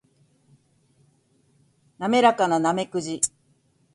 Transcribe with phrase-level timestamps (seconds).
[1.99, 3.21] 滑らかなナメクジ